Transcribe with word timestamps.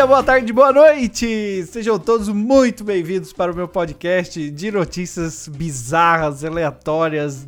Dia, 0.00 0.06
boa 0.06 0.22
tarde, 0.22 0.50
boa 0.50 0.72
noite! 0.72 1.62
Sejam 1.66 1.98
todos 1.98 2.26
muito 2.30 2.82
bem-vindos 2.82 3.34
para 3.34 3.52
o 3.52 3.54
meu 3.54 3.68
podcast 3.68 4.50
de 4.50 4.72
notícias 4.72 5.46
bizarras, 5.46 6.42
aleatórias, 6.42 7.44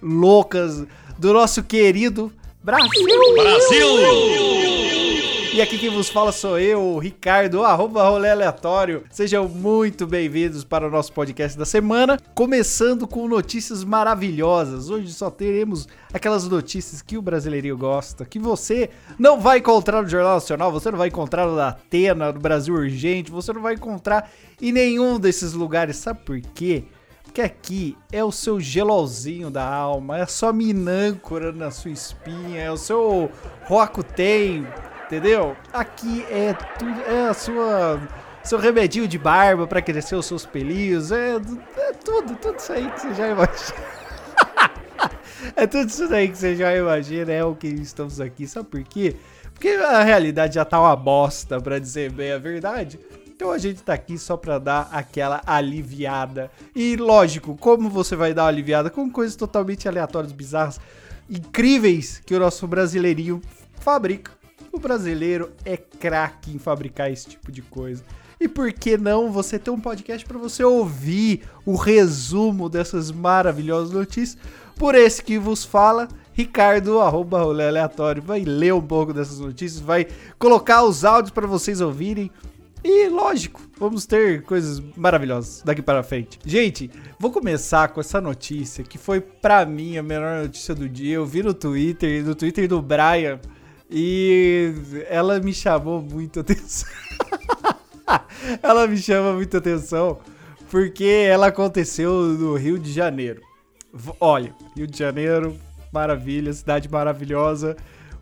loucas 0.00 0.84
do 1.18 1.32
nosso 1.32 1.64
querido 1.64 2.32
Brasil! 2.62 2.88
Brasil! 3.34 4.69
E 5.60 5.62
aqui 5.62 5.76
quem 5.76 5.90
vos 5.90 6.08
fala 6.08 6.32
sou 6.32 6.58
eu, 6.58 6.96
Ricardo, 6.96 7.62
arroba 7.62 8.08
rolê 8.08 8.30
aleatório. 8.30 9.04
Sejam 9.10 9.46
muito 9.46 10.06
bem-vindos 10.06 10.64
para 10.64 10.88
o 10.88 10.90
nosso 10.90 11.12
podcast 11.12 11.58
da 11.58 11.66
semana, 11.66 12.18
começando 12.34 13.06
com 13.06 13.28
notícias 13.28 13.84
maravilhosas. 13.84 14.88
Hoje 14.88 15.12
só 15.12 15.30
teremos 15.30 15.86
aquelas 16.14 16.48
notícias 16.48 17.02
que 17.02 17.18
o 17.18 17.20
brasileirinho 17.20 17.76
gosta, 17.76 18.24
que 18.24 18.38
você 18.38 18.88
não 19.18 19.38
vai 19.38 19.58
encontrar 19.58 20.00
no 20.00 20.08
Jornal 20.08 20.36
Nacional, 20.36 20.72
você 20.72 20.90
não 20.90 20.96
vai 20.96 21.08
encontrar 21.08 21.46
no 21.46 21.60
Atena, 21.60 22.32
no 22.32 22.40
Brasil 22.40 22.72
Urgente, 22.72 23.30
você 23.30 23.52
não 23.52 23.60
vai 23.60 23.74
encontrar 23.74 24.30
em 24.62 24.72
nenhum 24.72 25.20
desses 25.20 25.52
lugares. 25.52 25.96
Sabe 25.96 26.20
por 26.24 26.40
quê? 26.40 26.84
Porque 27.22 27.42
aqui 27.42 27.98
é 28.10 28.24
o 28.24 28.32
seu 28.32 28.58
gelolzinho 28.58 29.50
da 29.50 29.68
alma, 29.70 30.16
é 30.16 30.22
a 30.22 30.26
sua 30.26 30.54
minâncora 30.54 31.52
na 31.52 31.70
sua 31.70 31.90
espinha, 31.90 32.62
é 32.62 32.72
o 32.72 32.78
seu 32.78 33.30
Roacutem, 33.66 34.66
entendeu? 35.10 35.56
Aqui 35.72 36.24
é 36.30 36.54
tudo, 36.78 37.00
é 37.02 37.28
a 37.28 37.34
sua 37.34 38.00
seu 38.44 38.58
remedinho 38.58 39.08
de 39.08 39.18
barba 39.18 39.66
para 39.66 39.82
crescer 39.82 40.14
os 40.14 40.24
seus 40.24 40.46
pelinhos, 40.46 41.12
é, 41.12 41.34
é, 41.76 41.92
tudo, 41.92 42.36
tudo 42.36 42.56
isso 42.56 42.72
aí 42.72 42.90
que 42.90 43.00
você 43.00 43.14
já 43.14 43.28
imagina. 43.28 43.80
é 45.56 45.66
tudo 45.66 45.88
isso 45.88 46.14
aí 46.14 46.28
que 46.28 46.38
você 46.38 46.56
já 46.56 46.74
imagina, 46.74 47.32
é 47.32 47.44
o 47.44 47.54
que 47.54 47.66
estamos 47.66 48.20
aqui, 48.20 48.46
sabe 48.46 48.68
por 48.68 48.82
quê? 48.84 49.16
Porque 49.52 49.68
a 49.68 50.02
realidade 50.02 50.54
já 50.54 50.64
tá 50.64 50.80
uma 50.80 50.96
bosta, 50.96 51.60
para 51.60 51.78
dizer 51.78 52.10
bem 52.12 52.32
a 52.32 52.38
verdade. 52.38 52.98
Então 53.26 53.50
a 53.50 53.58
gente 53.58 53.82
tá 53.82 53.92
aqui 53.92 54.16
só 54.16 54.36
pra 54.36 54.58
dar 54.58 54.88
aquela 54.92 55.42
aliviada. 55.46 56.50
E 56.74 56.96
lógico, 56.96 57.56
como 57.56 57.90
você 57.90 58.16
vai 58.16 58.32
dar 58.32 58.44
uma 58.44 58.48
aliviada? 58.48 58.88
Com 58.88 59.10
coisas 59.10 59.36
totalmente 59.36 59.86
aleatórias, 59.86 60.32
bizarras, 60.32 60.80
incríveis 61.28 62.22
que 62.24 62.34
o 62.34 62.38
nosso 62.38 62.66
brasileirinho 62.66 63.40
fabrica. 63.80 64.39
O 64.72 64.78
brasileiro 64.78 65.50
é 65.64 65.76
craque 65.76 66.52
em 66.52 66.58
fabricar 66.58 67.10
esse 67.10 67.28
tipo 67.28 67.50
de 67.50 67.60
coisa. 67.60 68.04
E 68.40 68.48
por 68.48 68.72
que 68.72 68.96
não 68.96 69.30
você 69.30 69.58
ter 69.58 69.70
um 69.70 69.80
podcast 69.80 70.26
para 70.26 70.38
você 70.38 70.64
ouvir 70.64 71.42
o 71.66 71.74
resumo 71.74 72.68
dessas 72.68 73.10
maravilhosas 73.10 73.92
notícias? 73.92 74.38
Por 74.76 74.94
esse 74.94 75.22
que 75.22 75.38
vos 75.38 75.64
fala, 75.64 76.08
Ricardo, 76.32 77.00
arroba 77.00 77.42
rolê 77.42 77.68
aleatório, 77.68 78.22
vai 78.22 78.42
ler 78.44 78.72
um 78.72 78.80
pouco 78.80 79.12
dessas 79.12 79.40
notícias, 79.40 79.78
vai 79.78 80.06
colocar 80.38 80.84
os 80.84 81.04
áudios 81.04 81.32
para 81.32 81.46
vocês 81.46 81.82
ouvirem. 81.82 82.30
E 82.82 83.08
lógico, 83.08 83.60
vamos 83.78 84.06
ter 84.06 84.42
coisas 84.44 84.80
maravilhosas 84.96 85.60
daqui 85.62 85.82
para 85.82 86.02
frente. 86.02 86.38
Gente, 86.46 86.90
vou 87.18 87.30
começar 87.30 87.88
com 87.88 88.00
essa 88.00 88.22
notícia 88.22 88.82
que 88.82 88.96
foi 88.96 89.20
para 89.20 89.66
mim 89.66 89.98
a 89.98 90.02
melhor 90.02 90.44
notícia 90.44 90.74
do 90.74 90.88
dia. 90.88 91.16
Eu 91.16 91.26
vi 91.26 91.42
no 91.42 91.52
Twitter, 91.52 92.24
no 92.24 92.34
Twitter 92.34 92.66
do 92.66 92.80
Brian 92.80 93.38
e 93.90 94.72
ela 95.08 95.40
me 95.40 95.52
chamou 95.52 96.00
muito 96.00 96.40
atenção. 96.40 96.88
ela 98.62 98.86
me 98.86 98.96
chama 98.96 99.32
muito 99.32 99.56
atenção 99.56 100.20
porque 100.70 101.26
ela 101.28 101.48
aconteceu 101.48 102.12
no 102.12 102.54
Rio 102.56 102.78
de 102.78 102.92
Janeiro. 102.92 103.42
Olha, 104.20 104.54
Rio 104.76 104.86
de 104.86 104.96
Janeiro, 104.96 105.56
maravilha, 105.92 106.52
cidade 106.52 106.88
maravilhosa. 106.88 107.76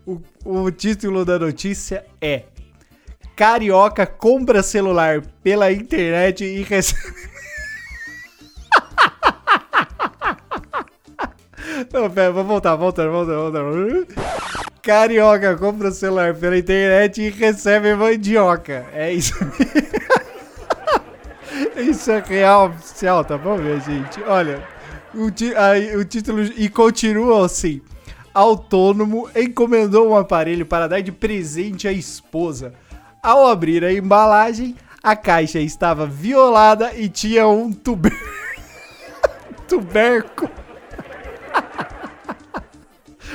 O, 0.05 0.19
o 0.43 0.71
título 0.71 1.23
da 1.23 1.37
notícia 1.37 2.03
é 2.19 2.45
Carioca 3.35 4.07
compra 4.07 4.63
celular 4.63 5.21
pela 5.43 5.71
internet 5.71 6.43
e 6.43 6.63
recebe. 6.63 7.29
Não, 11.93 12.09
pera, 12.09 12.31
vamos 12.31 12.49
voltar, 12.49 12.75
voltando, 12.75 13.11
voltando, 13.11 13.41
voltando. 13.41 14.07
Carioca 14.89 15.55
compra 15.55 15.91
celular 15.91 16.33
pela 16.33 16.57
internet 16.57 17.21
e 17.21 17.29
recebe 17.29 17.93
mandioca. 17.93 18.87
É 18.91 19.13
isso 19.13 19.35
Isso 21.77 22.09
é 22.09 22.19
real 22.19 22.69
oficial, 22.69 23.23
tá 23.23 23.37
bom, 23.37 23.55
minha 23.55 23.79
gente? 23.79 24.19
Olha, 24.23 24.67
o, 25.13 25.27
o 25.99 26.05
título 26.05 26.41
e 26.41 26.67
continua 26.69 27.45
assim. 27.45 27.81
Autônomo 28.33 29.29
encomendou 29.35 30.09
um 30.09 30.17
aparelho 30.17 30.65
para 30.65 30.87
dar 30.87 31.01
de 31.01 31.11
presente 31.11 31.87
à 31.87 31.91
esposa. 31.91 32.73
Ao 33.21 33.45
abrir 33.45 33.85
a 33.85 33.93
embalagem, 33.93 34.75
a 35.03 35.15
caixa 35.15 35.59
estava 35.59 36.07
violada 36.07 36.95
e 36.95 37.07
tinha 37.07 37.47
um 37.47 37.71
tuber... 37.71 38.11
tuberco 39.69 40.49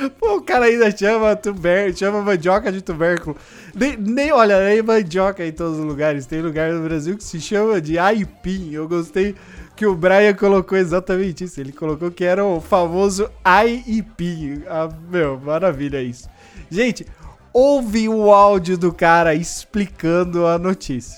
Pô, 0.09 0.37
o 0.37 0.41
cara 0.41 0.65
ainda 0.65 0.95
chama 0.95 1.35
tubérculo, 1.35 1.97
chama 1.97 2.21
mandioca 2.21 2.71
de 2.71 2.81
tubérculo. 2.81 3.35
Nem, 3.73 3.97
nem, 3.97 4.31
olha, 4.31 4.63
nem 4.63 4.81
mandioca 4.81 5.45
em 5.45 5.51
todos 5.51 5.79
os 5.79 5.85
lugares. 5.85 6.25
Tem 6.25 6.41
lugar 6.41 6.71
no 6.71 6.83
Brasil 6.83 7.17
que 7.17 7.23
se 7.23 7.39
chama 7.39 7.81
de 7.81 7.99
aipim. 7.99 8.71
Eu 8.71 8.87
gostei 8.87 9.35
que 9.75 9.85
o 9.85 9.95
Brian 9.95 10.33
colocou 10.33 10.77
exatamente 10.77 11.43
isso. 11.43 11.59
Ele 11.59 11.71
colocou 11.71 12.09
que 12.11 12.23
era 12.23 12.43
o 12.43 12.61
famoso 12.61 13.29
aipim. 13.43 14.63
Ah, 14.67 14.89
meu, 15.09 15.39
maravilha 15.39 16.01
isso. 16.01 16.29
Gente, 16.69 17.05
ouve 17.53 18.07
o 18.09 18.31
áudio 18.31 18.77
do 18.77 18.93
cara 18.93 19.33
explicando 19.33 20.47
a 20.47 20.57
notícia. 20.57 21.17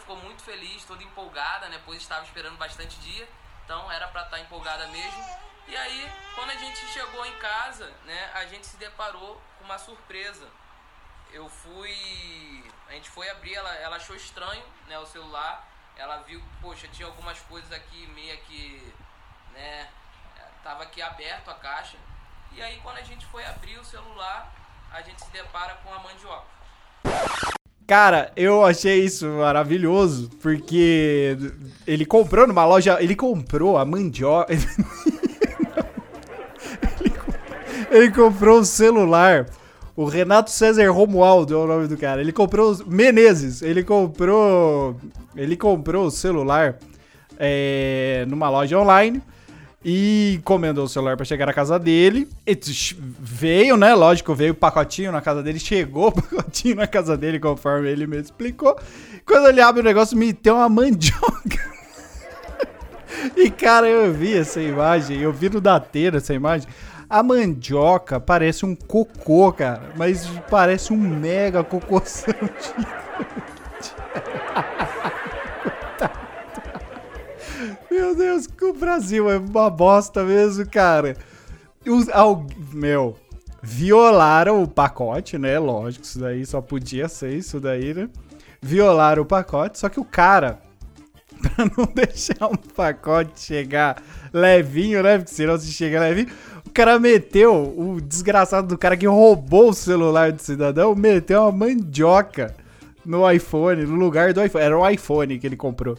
Ficou 0.00 0.16
muito 0.16 0.42
feliz, 0.42 0.84
toda 0.86 1.02
empolgada, 1.02 1.68
né? 1.68 1.76
Pois 1.84 1.98
estava 1.98 2.24
esperando 2.24 2.56
bastante 2.58 2.98
dia, 3.00 3.26
então 3.64 3.90
era 3.90 4.06
para 4.08 4.22
estar 4.22 4.36
tá 4.36 4.42
empolgada 4.42 4.86
mesmo. 4.88 5.51
E 5.72 5.74
aí, 5.74 6.06
quando 6.34 6.50
a 6.50 6.56
gente 6.56 6.84
chegou 6.92 7.24
em 7.24 7.32
casa, 7.38 7.90
né, 8.04 8.30
a 8.34 8.44
gente 8.44 8.66
se 8.66 8.76
deparou 8.76 9.40
com 9.56 9.64
uma 9.64 9.78
surpresa. 9.78 10.46
Eu 11.32 11.48
fui. 11.48 12.62
A 12.90 12.92
gente 12.92 13.08
foi 13.08 13.26
abrir, 13.30 13.54
ela, 13.54 13.74
ela 13.76 13.96
achou 13.96 14.14
estranho 14.14 14.62
né, 14.86 14.98
o 14.98 15.06
celular. 15.06 15.66
Ela 15.96 16.18
viu, 16.18 16.42
poxa, 16.60 16.86
tinha 16.88 17.08
algumas 17.08 17.40
coisas 17.40 17.72
aqui 17.72 18.06
meio 18.08 18.36
que. 18.40 18.92
né? 19.54 19.88
Tava 20.62 20.82
aqui 20.82 21.00
aberto 21.00 21.48
a 21.48 21.54
caixa. 21.54 21.96
E 22.54 22.60
aí 22.60 22.78
quando 22.82 22.98
a 22.98 23.02
gente 23.02 23.24
foi 23.24 23.42
abrir 23.46 23.78
o 23.78 23.84
celular, 23.84 24.52
a 24.92 25.00
gente 25.00 25.24
se 25.24 25.30
depara 25.30 25.76
com 25.76 25.94
a 25.94 25.98
mandioca. 26.00 26.52
Cara, 27.86 28.30
eu 28.36 28.62
achei 28.62 29.06
isso 29.06 29.26
maravilhoso, 29.26 30.28
porque 30.42 31.34
ele 31.86 32.04
comprou 32.04 32.46
numa 32.46 32.66
loja, 32.66 33.02
ele 33.02 33.16
comprou 33.16 33.78
a 33.78 33.86
mandioca. 33.86 34.52
Ele 37.92 38.10
comprou 38.10 38.60
um 38.60 38.64
celular. 38.64 39.46
O 39.94 40.06
Renato 40.06 40.50
César 40.50 40.90
Romualdo 40.90 41.54
é 41.54 41.56
o 41.58 41.66
nome 41.66 41.86
do 41.86 41.96
cara. 41.96 42.22
Ele 42.22 42.32
comprou. 42.32 42.74
Menezes. 42.86 43.60
Ele 43.60 43.84
comprou. 43.84 44.96
Ele 45.36 45.56
comprou 45.56 46.06
o 46.06 46.10
celular 46.10 46.78
é, 47.38 48.24
numa 48.28 48.48
loja 48.48 48.78
online 48.78 49.22
e 49.84 50.36
encomendou 50.38 50.84
o 50.84 50.88
celular 50.88 51.16
para 51.16 51.26
chegar 51.26 51.46
na 51.46 51.52
casa 51.52 51.78
dele. 51.78 52.28
E 52.46 52.58
veio, 53.20 53.76
né? 53.76 53.94
Lógico, 53.94 54.34
veio 54.34 54.52
o 54.52 54.56
pacotinho 54.56 55.12
na 55.12 55.20
casa 55.20 55.42
dele, 55.42 55.58
chegou 55.58 56.08
o 56.08 56.12
pacotinho 56.12 56.76
na 56.76 56.86
casa 56.86 57.16
dele, 57.16 57.38
conforme 57.38 57.90
ele 57.90 58.06
me 58.06 58.18
explicou. 58.18 58.78
Quando 59.26 59.48
ele 59.48 59.60
abre 59.60 59.82
o 59.82 59.84
negócio, 59.84 60.16
me 60.16 60.32
tem 60.32 60.52
uma 60.52 60.68
mandioca. 60.68 61.72
e 63.36 63.50
cara, 63.50 63.88
eu 63.88 64.12
vi 64.12 64.34
essa 64.34 64.62
imagem, 64.62 65.20
eu 65.20 65.32
vi 65.32 65.50
no 65.50 65.60
Datena 65.60 66.16
essa 66.16 66.32
imagem. 66.32 66.68
A 67.12 67.22
mandioca 67.22 68.18
parece 68.18 68.64
um 68.64 68.74
cocô, 68.74 69.52
cara, 69.52 69.92
mas 69.96 70.26
parece 70.48 70.94
um 70.94 70.96
mega 70.96 71.62
cocôzão 71.62 72.32
Meu 77.90 78.16
Deus, 78.16 78.48
o 78.62 78.72
Brasil 78.72 79.30
é 79.30 79.36
uma 79.36 79.68
bosta 79.68 80.24
mesmo, 80.24 80.66
cara. 80.70 81.14
Os, 81.86 82.06
meu, 82.72 83.18
violaram 83.62 84.62
o 84.62 84.66
pacote, 84.66 85.36
né? 85.36 85.58
Lógico, 85.58 86.06
isso 86.06 86.18
daí 86.18 86.46
só 86.46 86.62
podia 86.62 87.10
ser 87.10 87.34
isso 87.34 87.60
daí, 87.60 87.92
né? 87.92 88.08
Violaram 88.62 89.22
o 89.22 89.26
pacote, 89.26 89.78
só 89.78 89.90
que 89.90 90.00
o 90.00 90.04
cara, 90.04 90.62
pra 91.42 91.66
não 91.76 91.84
deixar 91.94 92.46
um 92.46 92.56
pacote 92.56 93.38
chegar 93.38 94.02
levinho, 94.32 95.02
né? 95.02 95.18
Porque 95.18 95.34
senão 95.34 95.58
se 95.58 95.70
chega 95.70 96.00
levinho, 96.00 96.30
cara 96.72 96.98
meteu, 96.98 97.74
o 97.76 98.00
desgraçado 98.00 98.68
do 98.68 98.78
cara 98.78 98.96
que 98.96 99.06
roubou 99.06 99.70
o 99.70 99.74
celular 99.74 100.32
do 100.32 100.40
cidadão, 100.40 100.94
meteu 100.94 101.42
uma 101.42 101.52
mandioca 101.52 102.54
no 103.04 103.30
iPhone, 103.30 103.84
no 103.84 103.96
lugar 103.96 104.32
do 104.32 104.42
iPhone. 104.42 104.64
Era 104.64 104.78
o 104.78 104.88
iPhone 104.88 105.38
que 105.38 105.46
ele 105.46 105.56
comprou. 105.56 105.94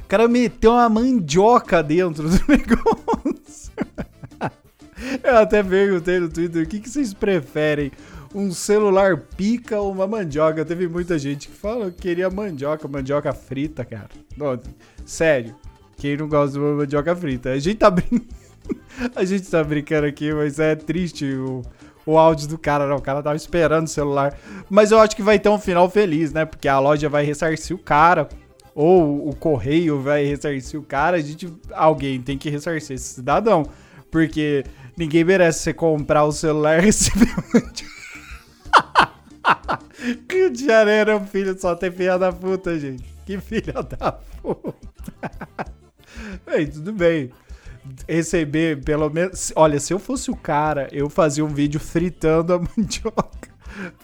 O 0.00 0.06
cara 0.06 0.28
meteu 0.28 0.72
uma 0.72 0.88
mandioca 0.88 1.82
dentro 1.82 2.28
do 2.28 2.38
negócio. 2.48 3.72
Eu 5.24 5.38
até 5.38 5.62
perguntei 5.62 6.20
no 6.20 6.28
Twitter 6.28 6.62
o 6.62 6.66
que, 6.66 6.80
que 6.80 6.88
vocês 6.88 7.12
preferem. 7.12 7.90
um 8.34 8.52
celular 8.52 9.16
pica 9.16 9.80
ou 9.80 9.90
uma 9.90 10.06
mandioca. 10.06 10.64
Teve 10.64 10.88
muita 10.88 11.18
gente 11.18 11.48
que 11.48 11.54
falou 11.54 11.90
que 11.90 12.02
queria 12.02 12.30
mandioca, 12.30 12.86
mandioca 12.86 13.32
frita, 13.32 13.84
cara. 13.84 14.08
Não, 14.36 14.58
sério, 15.04 15.54
quem 15.96 16.16
não 16.16 16.28
gosta 16.28 16.52
de 16.52 16.58
uma 16.58 16.74
mandioca 16.74 17.14
frita? 17.16 17.50
A 17.50 17.58
gente 17.58 17.78
tá 17.78 17.90
brincando. 17.90 18.41
A 19.14 19.24
gente 19.24 19.50
tá 19.50 19.62
brincando 19.62 20.06
aqui, 20.06 20.32
mas 20.32 20.58
é 20.58 20.74
triste 20.74 21.24
o, 21.34 21.62
o 22.04 22.18
áudio 22.18 22.48
do 22.48 22.58
cara, 22.58 22.86
não. 22.86 22.96
O 22.96 23.02
cara 23.02 23.22
tava 23.22 23.36
esperando 23.36 23.86
o 23.86 23.90
celular. 23.90 24.36
Mas 24.68 24.90
eu 24.90 24.98
acho 24.98 25.16
que 25.16 25.22
vai 25.22 25.38
ter 25.38 25.48
um 25.48 25.58
final 25.58 25.88
feliz, 25.90 26.32
né? 26.32 26.44
Porque 26.44 26.68
a 26.68 26.78
loja 26.78 27.08
vai 27.08 27.24
ressarcir 27.24 27.74
o 27.74 27.78
cara. 27.78 28.28
Ou 28.74 29.28
o 29.28 29.36
correio 29.36 30.00
vai 30.00 30.24
ressarcir 30.24 30.78
o 30.80 30.82
cara. 30.82 31.16
A 31.16 31.20
gente. 31.20 31.52
Alguém 31.72 32.20
tem 32.20 32.38
que 32.38 32.50
ressarcir 32.50 32.96
esse 32.96 33.14
cidadão. 33.14 33.66
Porque 34.10 34.64
ninguém 34.96 35.24
merece 35.24 35.60
você 35.60 35.72
comprar 35.72 36.24
o 36.24 36.32
celular 36.32 36.78
e 36.78 36.86
receber 36.86 37.32
Rio 40.30 40.50
de 40.50 40.68
é 40.70 41.14
um 41.14 41.24
filho 41.24 41.56
só 41.58 41.76
tem 41.76 41.90
filha 41.90 42.18
da 42.18 42.32
puta, 42.32 42.78
gente. 42.78 43.04
Que 43.24 43.38
filha 43.38 43.74
da 43.74 44.12
puta. 44.12 44.82
Bem, 46.46 46.66
tudo 46.66 46.92
bem 46.92 47.30
receber 48.08 48.82
pelo 48.82 49.08
menos. 49.10 49.52
Olha, 49.56 49.78
se 49.80 49.92
eu 49.92 49.98
fosse 49.98 50.30
o 50.30 50.36
cara, 50.36 50.88
eu 50.92 51.08
fazia 51.08 51.44
um 51.44 51.48
vídeo 51.48 51.80
fritando 51.80 52.54
a 52.54 52.58
mandioca. 52.76 53.50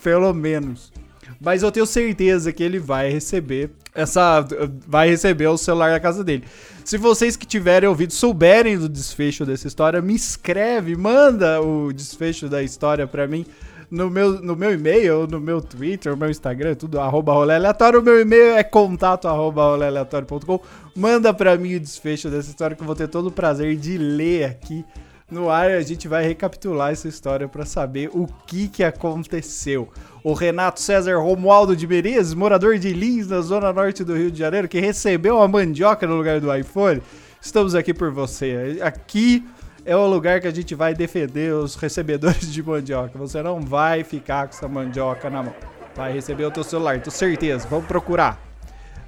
Pelo 0.02 0.32
menos. 0.32 0.92
Mas 1.40 1.62
eu 1.62 1.70
tenho 1.70 1.86
certeza 1.86 2.52
que 2.52 2.62
ele 2.62 2.78
vai 2.78 3.10
receber 3.10 3.70
essa. 3.94 4.46
Vai 4.86 5.08
receber 5.08 5.46
o 5.46 5.58
celular 5.58 5.90
da 5.90 6.00
casa 6.00 6.24
dele. 6.24 6.44
Se 6.84 6.96
vocês 6.96 7.36
que 7.36 7.46
tiverem 7.46 7.88
ouvido 7.88 8.12
souberem 8.12 8.78
do 8.78 8.88
desfecho 8.88 9.44
dessa 9.44 9.68
história, 9.68 10.00
me 10.00 10.14
escreve, 10.14 10.96
manda 10.96 11.60
o 11.60 11.92
desfecho 11.92 12.48
da 12.48 12.62
história 12.62 13.06
pra 13.06 13.28
mim 13.28 13.44
no 13.90 14.10
meu, 14.10 14.42
no 14.42 14.54
meu 14.54 14.72
e-mail, 14.72 15.26
no 15.26 15.40
meu 15.40 15.60
Twitter, 15.60 16.12
no 16.12 16.18
meu 16.18 16.30
Instagram, 16.30 16.74
tudo 16.74 17.00
arroba 17.00 17.32
rolê 17.32 17.54
aleatório. 17.54 18.00
O 18.00 18.02
meu 18.02 18.20
e-mail 18.20 18.56
é 18.56 18.62
contato 18.62 19.26
arroba 19.26 19.74
aleatório.com. 19.74 20.60
Manda 20.94 21.32
pra 21.32 21.56
mim 21.56 21.76
o 21.76 21.80
desfecho 21.80 22.28
dessa 22.28 22.50
história 22.50 22.76
que 22.76 22.82
eu 22.82 22.86
vou 22.86 22.96
ter 22.96 23.08
todo 23.08 23.28
o 23.28 23.32
prazer 23.32 23.76
de 23.76 23.96
ler 23.96 24.44
aqui 24.44 24.84
no 25.30 25.50
ar. 25.50 25.70
A 25.70 25.82
gente 25.82 26.06
vai 26.06 26.26
recapitular 26.26 26.92
essa 26.92 27.08
história 27.08 27.48
para 27.48 27.64
saber 27.64 28.10
o 28.12 28.26
que, 28.46 28.68
que 28.68 28.84
aconteceu. 28.84 29.88
O 30.22 30.34
Renato 30.34 30.80
César 30.80 31.16
Romualdo 31.18 31.74
de 31.74 31.86
Menezes, 31.86 32.34
morador 32.34 32.78
de 32.78 32.92
Lins, 32.92 33.28
na 33.28 33.40
zona 33.40 33.72
norte 33.72 34.04
do 34.04 34.14
Rio 34.14 34.30
de 34.30 34.38
Janeiro, 34.38 34.68
que 34.68 34.80
recebeu 34.80 35.40
a 35.40 35.48
mandioca 35.48 36.06
no 36.06 36.16
lugar 36.16 36.40
do 36.40 36.54
iPhone. 36.54 37.00
Estamos 37.40 37.74
aqui 37.74 37.94
por 37.94 38.10
você. 38.10 38.78
Aqui 38.82 39.44
é 39.88 39.96
o 39.96 40.06
lugar 40.06 40.38
que 40.38 40.46
a 40.46 40.50
gente 40.50 40.74
vai 40.74 40.92
defender 40.92 41.54
os 41.54 41.74
recebedores 41.74 42.52
de 42.52 42.62
mandioca. 42.62 43.18
Você 43.18 43.42
não 43.42 43.58
vai 43.58 44.04
ficar 44.04 44.46
com 44.46 44.54
essa 44.54 44.68
mandioca 44.68 45.30
na 45.30 45.42
mão. 45.42 45.54
Vai 45.96 46.12
receber 46.12 46.44
o 46.44 46.50
teu 46.50 46.62
celular, 46.62 47.00
tenho 47.00 47.10
certeza. 47.10 47.66
Vamos 47.66 47.86
procurar. 47.86 48.38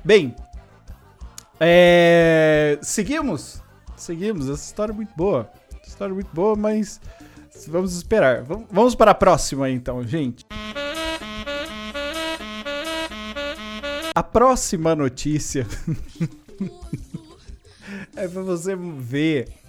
Bem, 0.02 0.34
é... 1.60 2.78
seguimos. 2.80 3.62
Seguimos. 3.94 4.48
Essa 4.48 4.64
história 4.64 4.92
é 4.92 4.94
muito 4.94 5.12
boa. 5.14 5.50
Essa 5.82 5.90
história 5.90 6.12
é 6.12 6.14
muito 6.14 6.30
boa, 6.32 6.56
mas 6.56 6.98
vamos 7.68 7.94
esperar. 7.94 8.42
Vamos 8.42 8.94
para 8.94 9.10
a 9.10 9.14
próxima 9.14 9.68
então, 9.68 10.02
gente. 10.02 10.46
A 14.14 14.22
próxima 14.22 14.94
notícia 14.94 15.66
é 18.16 18.26
para 18.26 18.40
você 18.40 18.74
ver 18.74 19.59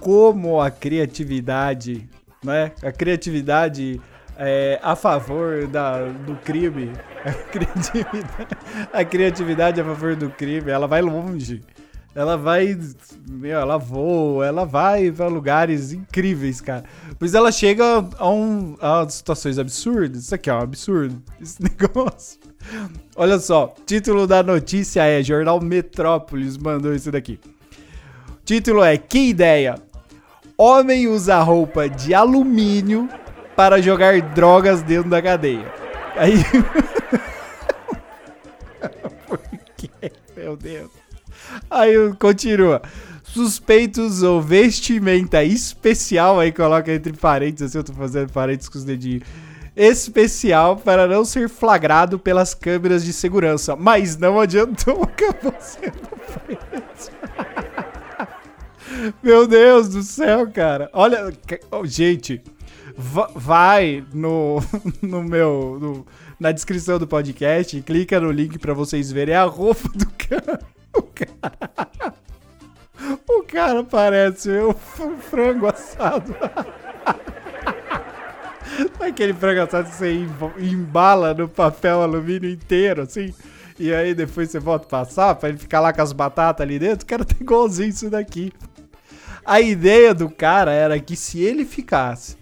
como 0.00 0.60
a 0.60 0.70
criatividade, 0.70 2.08
né? 2.42 2.72
A 2.82 2.90
criatividade 2.90 4.00
é, 4.36 4.80
a 4.82 4.96
favor 4.96 5.66
da, 5.66 6.06
do 6.06 6.34
crime. 6.36 6.92
A 7.22 7.32
criatividade, 7.34 8.56
a 8.94 9.04
criatividade 9.04 9.78
a 9.78 9.84
favor 9.84 10.16
do 10.16 10.30
crime, 10.30 10.70
ela 10.70 10.86
vai 10.86 11.02
longe. 11.02 11.60
Ela 12.14 12.34
vai. 12.34 12.74
Meu, 13.28 13.60
ela 13.60 13.76
voa, 13.76 14.46
ela 14.46 14.64
vai 14.64 15.12
para 15.12 15.28
lugares 15.28 15.92
incríveis, 15.92 16.62
cara. 16.62 16.82
Pois 17.18 17.34
ela 17.34 17.52
chega 17.52 17.84
a, 18.18 18.28
um, 18.30 18.74
a 18.80 19.06
situações 19.06 19.58
absurdas. 19.58 20.24
Isso 20.24 20.34
aqui 20.34 20.48
é 20.48 20.54
um 20.54 20.60
absurdo. 20.60 21.22
Esse 21.38 21.62
negócio. 21.62 22.40
Olha 23.14 23.38
só, 23.38 23.74
título 23.84 24.26
da 24.26 24.42
notícia 24.42 25.02
é 25.02 25.22
Jornal 25.22 25.60
Metrópolis 25.60 26.56
mandou 26.56 26.94
isso 26.94 27.12
daqui. 27.12 27.38
Título 28.46 28.82
é 28.82 28.96
Que 28.96 29.28
ideia? 29.28 29.76
Homem 30.62 31.08
usa 31.08 31.40
roupa 31.40 31.88
de 31.88 32.12
alumínio 32.12 33.08
para 33.56 33.80
jogar 33.80 34.20
drogas 34.20 34.82
dentro 34.82 35.08
da 35.08 35.22
cadeia. 35.22 35.72
Aí. 36.14 36.34
Por 39.26 39.38
quê? 39.74 40.12
Meu 40.36 40.58
Deus. 40.58 40.90
Aí 41.70 41.94
continua. 42.18 42.82
Suspeitos 43.24 44.22
ou 44.22 44.42
vestimenta 44.42 45.42
especial, 45.42 46.38
aí 46.38 46.52
coloca 46.52 46.92
entre 46.92 47.14
parênteses, 47.14 47.70
assim, 47.70 47.78
eu 47.78 47.84
tô 47.84 47.94
fazendo 47.94 48.30
parênteses 48.30 48.68
com 48.68 48.76
os 48.76 48.84
dedinhos. 48.84 49.22
Especial 49.74 50.76
para 50.76 51.06
não 51.06 51.24
ser 51.24 51.48
flagrado 51.48 52.18
pelas 52.18 52.52
câmeras 52.52 53.02
de 53.02 53.14
segurança. 53.14 53.74
Mas 53.76 54.18
não 54.18 54.38
adiantou, 54.38 55.04
acabou 55.08 55.54
sendo 55.58 56.06
preso. 56.44 57.10
Meu 59.22 59.46
Deus 59.46 59.88
do 59.88 60.02
céu, 60.02 60.50
cara. 60.50 60.90
Olha, 60.92 61.32
gente, 61.84 62.42
vai 63.34 64.04
no, 64.12 64.58
no 65.00 65.22
meu. 65.22 65.78
No, 65.80 66.06
na 66.38 66.52
descrição 66.52 66.98
do 66.98 67.06
podcast, 67.06 67.80
clica 67.82 68.20
no 68.20 68.30
link 68.30 68.58
para 68.58 68.74
vocês 68.74 69.10
verem 69.12 69.34
a 69.34 69.44
roupa 69.44 69.88
do 69.94 70.06
cara. 70.06 70.60
O 70.92 71.02
cara. 71.02 72.12
O 73.28 73.44
cara 73.44 73.84
parece 73.84 74.50
um 74.50 74.74
frango 75.18 75.68
assado. 75.68 76.34
Aquele 78.98 79.32
frango 79.32 79.60
assado 79.60 79.88
que 79.88 79.94
você 79.94 80.26
embala 80.58 81.32
no 81.32 81.48
papel 81.48 82.02
alumínio 82.02 82.50
inteiro, 82.50 83.02
assim. 83.02 83.32
E 83.78 83.94
aí 83.94 84.14
depois 84.14 84.50
você 84.50 84.58
volta 84.58 84.88
passar 84.88 85.36
pra 85.36 85.48
ele 85.48 85.58
ficar 85.58 85.78
lá 85.78 85.92
com 85.92 86.02
as 86.02 86.12
batatas 86.12 86.66
ali 86.66 86.76
dentro. 86.76 87.04
O 87.04 87.06
cara 87.06 87.24
tá 87.24 87.36
igualzinho 87.40 87.88
isso 87.88 88.10
daqui. 88.10 88.52
A 89.44 89.60
ideia 89.60 90.14
do 90.14 90.28
cara 90.28 90.72
era 90.72 90.98
que 90.98 91.16
se 91.16 91.40
ele 91.40 91.64
ficasse 91.64 92.36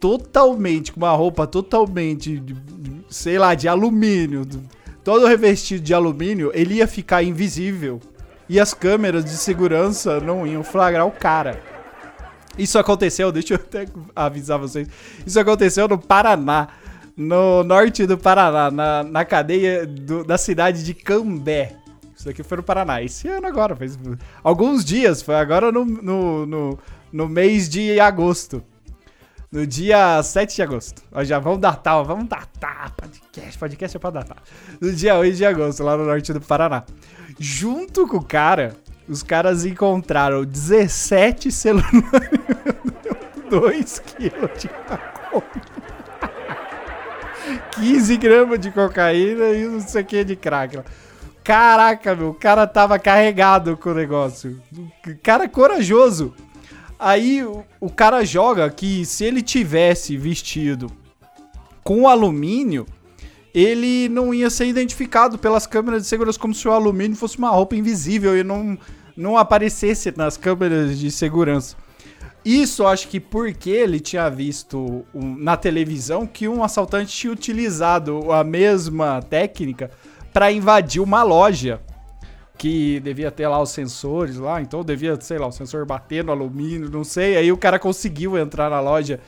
totalmente 0.00 0.90
com 0.90 0.98
uma 0.98 1.12
roupa 1.12 1.46
totalmente, 1.46 2.42
sei 3.08 3.38
lá, 3.38 3.54
de 3.54 3.68
alumínio, 3.68 4.46
todo 5.04 5.26
revestido 5.26 5.82
de 5.82 5.94
alumínio, 5.94 6.50
ele 6.54 6.74
ia 6.74 6.88
ficar 6.88 7.22
invisível 7.22 8.00
e 8.48 8.58
as 8.58 8.74
câmeras 8.74 9.24
de 9.24 9.30
segurança 9.30 10.20
não 10.20 10.46
iam 10.46 10.64
flagrar 10.64 11.06
o 11.06 11.12
cara. 11.12 11.60
Isso 12.58 12.78
aconteceu, 12.78 13.32
deixa 13.32 13.54
eu 13.54 13.58
até 13.58 13.86
avisar 14.14 14.58
vocês. 14.58 14.88
Isso 15.26 15.38
aconteceu 15.40 15.88
no 15.88 15.98
Paraná, 15.98 16.68
no 17.16 17.62
norte 17.64 18.06
do 18.06 18.18
Paraná, 18.18 18.70
na, 18.70 19.02
na 19.04 19.24
cadeia 19.24 19.86
do, 19.86 20.24
da 20.24 20.36
cidade 20.36 20.84
de 20.84 20.92
Cambé. 20.92 21.76
Isso 22.22 22.28
daqui 22.28 22.44
foi 22.44 22.58
no 22.58 22.62
Paraná. 22.62 23.02
Esse 23.02 23.26
ano 23.26 23.48
agora, 23.48 23.74
faz 23.74 23.98
alguns 24.44 24.84
dias. 24.84 25.20
Foi 25.22 25.34
agora 25.34 25.72
no, 25.72 25.84
no, 25.84 26.46
no, 26.46 26.78
no 27.12 27.28
mês 27.28 27.68
de 27.68 27.98
agosto. 27.98 28.62
No 29.50 29.66
dia 29.66 30.22
7 30.22 30.54
de 30.54 30.62
agosto. 30.62 31.02
Ó, 31.10 31.24
já 31.24 31.40
vamos 31.40 31.58
datar, 31.58 32.00
vamos 32.04 32.28
datar. 32.28 32.92
Podcast, 32.92 33.58
podcast 33.58 33.96
é 33.96 34.00
pra 34.00 34.10
datar. 34.10 34.36
No 34.80 34.92
dia 34.92 35.16
8 35.16 35.36
de 35.36 35.44
agosto, 35.44 35.82
lá 35.82 35.96
no 35.96 36.04
norte 36.04 36.32
do 36.32 36.40
Paraná. 36.40 36.84
Junto 37.40 38.06
com 38.06 38.18
o 38.18 38.24
cara, 38.24 38.76
os 39.08 39.24
caras 39.24 39.64
encontraram 39.64 40.44
17 40.44 41.50
celulares, 41.50 41.90
2 43.50 43.98
quilos 43.98 44.60
de 44.60 44.70
maconha. 44.88 45.62
15 47.72 48.16
gramas 48.18 48.60
de 48.60 48.70
cocaína 48.70 49.48
e 49.48 49.66
não 49.66 49.80
sei 49.80 50.02
o 50.02 50.04
que 50.04 50.22
de 50.22 50.36
crack. 50.36 50.78
Caraca, 51.44 52.14
meu, 52.14 52.30
o 52.30 52.34
cara 52.34 52.66
tava 52.66 52.98
carregado 52.98 53.76
com 53.76 53.90
o 53.90 53.94
negócio. 53.94 54.60
Cara 55.22 55.48
corajoso. 55.48 56.34
Aí 56.98 57.44
o, 57.44 57.64
o 57.80 57.90
cara 57.90 58.24
joga 58.24 58.70
que 58.70 59.04
se 59.04 59.24
ele 59.24 59.42
tivesse 59.42 60.16
vestido 60.16 60.90
com 61.82 62.08
alumínio, 62.08 62.86
ele 63.52 64.08
não 64.08 64.32
ia 64.32 64.48
ser 64.48 64.66
identificado 64.66 65.36
pelas 65.36 65.66
câmeras 65.66 66.02
de 66.02 66.08
segurança 66.08 66.38
como 66.38 66.54
se 66.54 66.66
o 66.68 66.72
alumínio 66.72 67.16
fosse 67.16 67.38
uma 67.38 67.50
roupa 67.50 67.74
invisível 67.74 68.38
e 68.38 68.44
não, 68.44 68.78
não 69.16 69.36
aparecesse 69.36 70.12
nas 70.16 70.36
câmeras 70.36 70.98
de 70.98 71.10
segurança. 71.10 71.76
Isso 72.44 72.86
acho 72.86 73.08
que 73.08 73.20
porque 73.20 73.70
ele 73.70 74.00
tinha 74.00 74.28
visto 74.28 75.04
um, 75.14 75.36
na 75.36 75.56
televisão 75.56 76.26
que 76.26 76.48
um 76.48 76.64
assaltante 76.64 77.12
tinha 77.12 77.32
utilizado 77.32 78.32
a 78.32 78.42
mesma 78.42 79.22
técnica 79.22 79.90
para 80.32 80.50
invadir 80.50 81.02
uma 81.02 81.22
loja 81.22 81.80
que 82.58 83.00
devia 83.00 83.30
ter 83.30 83.48
lá 83.48 83.60
os 83.60 83.70
sensores 83.70 84.36
lá, 84.36 84.60
então 84.60 84.84
devia, 84.84 85.20
sei 85.20 85.38
lá, 85.38 85.48
o 85.48 85.52
sensor 85.52 85.84
bater 85.84 86.22
no 86.22 86.30
alumínio, 86.30 86.88
não 86.88 87.02
sei. 87.02 87.36
Aí 87.36 87.50
o 87.50 87.56
cara 87.56 87.78
conseguiu 87.78 88.38
entrar 88.38 88.70
na 88.70 88.80
loja 88.80 89.18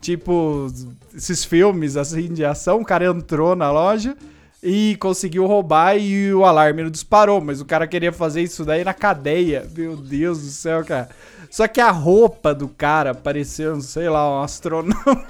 tipo 0.00 0.66
esses 1.14 1.44
filmes 1.44 1.96
assim 1.96 2.32
de 2.32 2.44
ação, 2.44 2.82
o 2.82 2.84
cara 2.84 3.06
entrou 3.06 3.56
na 3.56 3.70
loja 3.72 4.16
e 4.62 4.96
conseguiu 4.96 5.46
roubar 5.46 5.96
e 5.96 6.32
o 6.32 6.44
alarme 6.44 6.82
não 6.82 6.90
disparou, 6.90 7.40
mas 7.40 7.60
o 7.60 7.64
cara 7.64 7.86
queria 7.86 8.12
fazer 8.12 8.42
isso 8.42 8.64
daí 8.64 8.82
na 8.82 8.94
cadeia. 8.94 9.68
Meu 9.76 9.96
Deus 9.96 10.40
do 10.40 10.48
céu, 10.48 10.84
cara. 10.84 11.08
Só 11.50 11.68
que 11.68 11.80
a 11.80 11.90
roupa 11.90 12.54
do 12.54 12.68
cara 12.68 13.14
parecia, 13.14 13.74
sei 13.80 14.08
lá, 14.08 14.38
um 14.38 14.42
astronauta. 14.42 15.26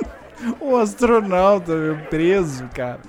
um 0.60 0.76
astronauta 0.76 1.74
meu, 1.74 1.98
preso, 2.06 2.64
cara. 2.74 3.00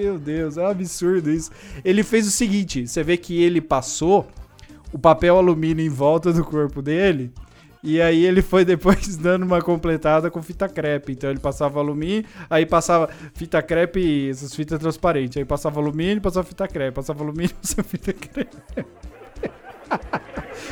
Meu 0.00 0.18
Deus, 0.18 0.56
é 0.56 0.62
um 0.62 0.66
absurdo 0.66 1.30
isso. 1.30 1.50
Ele 1.84 2.02
fez 2.02 2.26
o 2.26 2.30
seguinte: 2.30 2.88
você 2.88 3.02
vê 3.02 3.18
que 3.18 3.42
ele 3.42 3.60
passou 3.60 4.26
o 4.90 4.98
papel 4.98 5.36
alumínio 5.36 5.84
em 5.84 5.90
volta 5.90 6.32
do 6.32 6.42
corpo 6.42 6.80
dele 6.80 7.30
e 7.82 8.00
aí 8.00 8.24
ele 8.24 8.40
foi 8.40 8.64
depois 8.64 9.14
dando 9.20 9.44
uma 9.44 9.60
completada 9.60 10.30
com 10.30 10.40
fita 10.42 10.66
crepe. 10.70 11.12
Então 11.12 11.28
ele 11.28 11.38
passava 11.38 11.80
alumínio, 11.80 12.24
aí 12.48 12.64
passava 12.64 13.10
fita 13.34 13.60
crepe 13.60 14.30
essas 14.30 14.54
fitas 14.54 14.78
transparentes. 14.78 15.36
Aí 15.36 15.44
passava 15.44 15.80
alumínio, 15.80 16.22
passava 16.22 16.46
fita 16.46 16.66
crepe, 16.66 16.94
passava 16.94 17.22
alumínio, 17.22 17.54
passava 17.60 17.86
fita 17.86 18.14
crepe. 18.14 18.56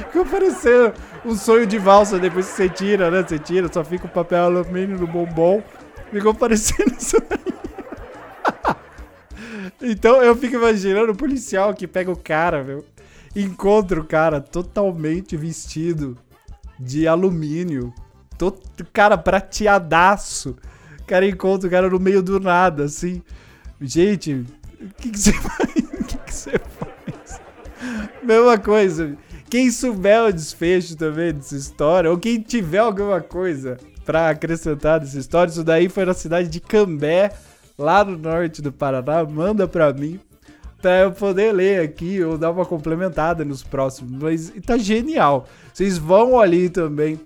Ficou 0.08 0.24
parecendo 0.24 0.94
um 1.24 1.34
sonho 1.34 1.66
de 1.66 1.76
valsa 1.76 2.18
depois 2.18 2.46
que 2.48 2.52
você 2.52 2.68
tira, 2.68 3.10
né? 3.10 3.22
Você 3.22 3.38
tira, 3.38 3.70
só 3.70 3.84
fica 3.84 4.06
o 4.06 4.08
papel 4.08 4.44
alumínio 4.44 4.98
no 4.98 5.06
bombom. 5.06 5.62
Ficou 6.10 6.32
parecendo 6.32 6.94
isso 6.98 7.18
aí. 7.28 7.57
Então 9.80 10.22
eu 10.22 10.34
fico 10.36 10.56
imaginando 10.56 11.12
o 11.12 11.16
policial 11.16 11.74
que 11.74 11.86
pega 11.86 12.10
o 12.10 12.16
cara, 12.16 12.64
meu. 12.64 12.84
Encontra 13.34 14.00
o 14.00 14.04
cara 14.04 14.40
totalmente 14.40 15.36
vestido 15.36 16.16
de 16.78 17.06
alumínio. 17.06 17.92
Todo, 18.36 18.60
cara, 18.92 19.18
prateadaço. 19.18 20.56
O 21.00 21.04
cara 21.04 21.26
encontra 21.26 21.68
o 21.68 21.70
cara 21.70 21.88
no 21.88 21.98
meio 21.98 22.22
do 22.22 22.40
nada, 22.40 22.84
assim. 22.84 23.22
Gente, 23.80 24.44
o 24.80 24.94
que, 25.00 25.16
você 25.16 25.32
faz? 25.38 25.70
O 25.70 26.04
que 26.04 26.34
você 26.34 26.58
faz? 26.58 27.40
Mesma 28.22 28.58
coisa. 28.58 29.16
Quem 29.50 29.70
souber 29.70 30.24
o 30.24 30.32
desfecho 30.32 30.96
também 30.96 31.32
dessa 31.32 31.56
história, 31.56 32.10
ou 32.10 32.18
quem 32.18 32.40
tiver 32.40 32.78
alguma 32.78 33.20
coisa 33.20 33.78
para 34.04 34.30
acrescentar 34.30 35.00
dessa 35.00 35.18
história, 35.18 35.50
isso 35.50 35.64
daí 35.64 35.88
foi 35.88 36.04
na 36.04 36.12
cidade 36.12 36.48
de 36.48 36.60
Cambé, 36.60 37.32
lá 37.78 38.04
no 38.04 38.18
norte 38.18 38.60
do 38.60 38.72
Paraná, 38.72 39.24
manda 39.24 39.68
para 39.68 39.92
mim 39.92 40.18
pra 40.82 41.00
eu 41.00 41.12
poder 41.12 41.52
ler 41.52 41.80
aqui 41.80 42.22
ou 42.22 42.36
dar 42.36 42.50
uma 42.50 42.64
complementada 42.64 43.44
nos 43.44 43.62
próximos. 43.62 44.12
Mas 44.20 44.52
tá 44.66 44.76
genial. 44.76 45.46
Vocês 45.72 45.96
vão 45.96 46.38
ali 46.38 46.68
também 46.68 47.20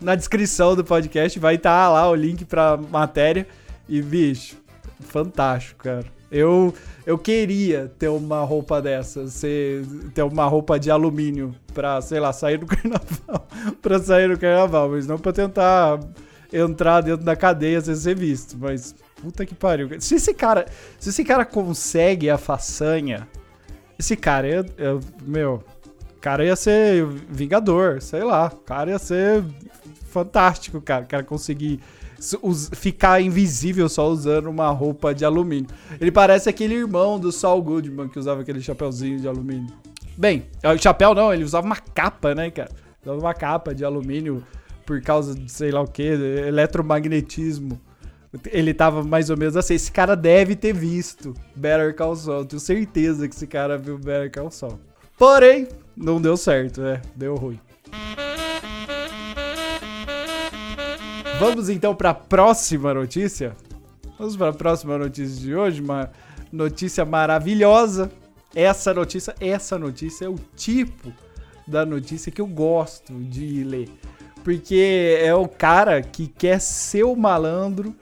na 0.00 0.14
descrição 0.14 0.74
do 0.74 0.84
podcast, 0.84 1.38
vai 1.38 1.54
estar 1.54 1.84
tá 1.84 1.88
lá 1.88 2.08
o 2.08 2.14
link 2.14 2.44
pra 2.44 2.76
matéria. 2.76 3.46
E, 3.88 4.00
bicho, 4.00 4.56
fantástico, 5.00 5.84
cara. 5.84 6.06
Eu, 6.30 6.72
eu 7.04 7.18
queria 7.18 7.92
ter 7.98 8.08
uma 8.08 8.40
roupa 8.40 8.80
dessa, 8.80 9.26
ser, 9.28 9.84
ter 10.14 10.22
uma 10.22 10.46
roupa 10.46 10.80
de 10.80 10.90
alumínio 10.90 11.54
pra, 11.74 12.00
sei 12.00 12.18
lá, 12.18 12.32
sair 12.32 12.56
do 12.56 12.64
carnaval. 12.66 13.46
pra 13.82 13.98
sair 13.98 14.28
do 14.28 14.38
carnaval, 14.38 14.88
mas 14.88 15.06
não 15.06 15.18
pra 15.18 15.32
tentar 15.32 16.00
entrar 16.52 17.02
dentro 17.02 17.24
da 17.24 17.36
cadeia 17.36 17.80
sem 17.80 17.94
ser 17.94 18.16
visto. 18.16 18.56
Mas 18.58 18.94
Puta 19.22 19.46
que 19.46 19.54
pariu. 19.54 19.88
Se 20.00 20.16
esse 20.16 20.34
cara, 20.34 20.66
se 20.98 21.10
esse 21.10 21.24
cara 21.24 21.44
consegue 21.44 22.28
a 22.28 22.36
façanha, 22.36 23.28
esse 23.96 24.16
cara 24.16 24.48
é, 24.48 24.58
é 24.58 24.98
meu, 25.24 25.62
cara 26.20 26.44
ia 26.44 26.56
ser 26.56 27.06
vingador, 27.28 28.02
sei 28.02 28.24
lá. 28.24 28.50
Cara 28.64 28.90
ia 28.90 28.98
ser 28.98 29.44
fantástico, 30.06 30.80
cara. 30.80 31.04
O 31.04 31.08
cara 31.08 31.22
conseguir 31.22 31.80
ficar 32.74 33.20
invisível 33.20 33.88
só 33.88 34.08
usando 34.08 34.48
uma 34.48 34.70
roupa 34.70 35.14
de 35.14 35.24
alumínio. 35.24 35.68
Ele 36.00 36.10
parece 36.10 36.48
aquele 36.48 36.74
irmão 36.74 37.18
do 37.18 37.30
Saul 37.30 37.62
Goodman 37.62 38.08
que 38.08 38.18
usava 38.18 38.42
aquele 38.42 38.60
chapéuzinho 38.60 39.20
de 39.20 39.28
alumínio. 39.28 39.72
Bem, 40.16 40.46
o 40.64 40.78
chapéu 40.80 41.14
não, 41.14 41.32
ele 41.32 41.44
usava 41.44 41.66
uma 41.66 41.76
capa, 41.76 42.34
né, 42.34 42.50
cara? 42.50 42.70
Usava 43.02 43.20
uma 43.20 43.34
capa 43.34 43.74
de 43.74 43.84
alumínio 43.84 44.44
por 44.84 45.00
causa 45.00 45.34
de 45.34 45.50
sei 45.50 45.70
lá 45.70 45.80
o 45.80 45.86
que, 45.86 46.02
eletromagnetismo 46.02 47.80
ele 48.50 48.72
tava 48.72 49.02
mais 49.02 49.28
ou 49.28 49.36
menos 49.36 49.56
assim. 49.56 49.74
Esse 49.74 49.92
cara 49.92 50.16
deve 50.16 50.56
ter 50.56 50.72
visto 50.72 51.34
Better 51.54 51.94
Call 51.94 52.16
Saul. 52.16 52.44
Tenho 52.44 52.60
certeza 52.60 53.28
que 53.28 53.34
esse 53.34 53.46
cara 53.46 53.76
viu 53.76 53.98
Better 53.98 54.30
Call 54.30 54.50
Saul. 54.50 54.78
Porém, 55.18 55.68
não 55.96 56.20
deu 56.20 56.36
certo, 56.36 56.80
né? 56.80 57.02
Deu 57.14 57.36
ruim. 57.36 57.60
Vamos 61.38 61.68
então 61.68 61.94
para 61.94 62.10
a 62.10 62.14
próxima 62.14 62.94
notícia. 62.94 63.54
Vamos 64.18 64.36
para 64.36 64.50
a 64.50 64.54
próxima 64.54 64.96
notícia 64.96 65.40
de 65.40 65.54
hoje, 65.54 65.82
uma 65.82 66.10
notícia 66.52 67.04
maravilhosa. 67.04 68.10
Essa 68.54 68.94
notícia, 68.94 69.34
essa 69.40 69.78
notícia 69.78 70.26
é 70.26 70.28
o 70.28 70.36
tipo 70.56 71.12
da 71.66 71.84
notícia 71.84 72.30
que 72.30 72.40
eu 72.40 72.46
gosto 72.46 73.12
de 73.12 73.64
ler. 73.64 73.88
Porque 74.44 75.18
é 75.20 75.34
o 75.34 75.48
cara 75.48 76.02
que 76.02 76.26
quer 76.26 76.60
ser 76.60 77.04
o 77.04 77.14
malandro 77.14 77.94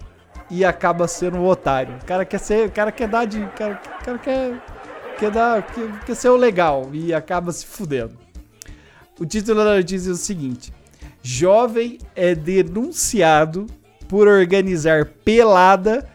e 0.51 0.65
acaba 0.65 1.07
sendo 1.07 1.39
um 1.39 1.47
otário. 1.47 1.95
O 2.03 2.05
cara 2.05 2.25
quer 2.25 2.39
ser, 2.39 2.69
o 2.69 2.73
cara 2.73 2.91
quer 2.91 3.09
dar 3.09 3.25
de, 3.25 3.43
o 3.43 3.49
cara, 3.51 3.81
o 4.01 4.05
cara 4.05 4.19
quer 4.19 4.61
quer 5.21 5.31
dar, 5.31 5.63
quer, 5.63 6.01
quer 6.01 6.17
ser 6.17 6.31
o 6.31 6.37
legal 6.37 6.89
e 6.95 7.13
acaba 7.13 7.53
se 7.53 7.67
fudendo. 7.67 8.17
O 9.19 9.27
título 9.27 9.63
da 9.63 9.77
notícia 9.77 10.09
é 10.09 10.13
o 10.13 10.17
seguinte: 10.17 10.73
Jovem 11.23 11.99
é 12.17 12.35
denunciado 12.35 13.67
por 14.09 14.27
organizar 14.27 15.05
pelada 15.05 16.09